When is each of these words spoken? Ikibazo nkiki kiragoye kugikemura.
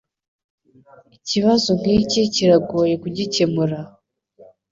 Ikibazo 1.17 1.69
nkiki 1.79 2.21
kiragoye 2.33 2.95
kugikemura. 3.03 3.79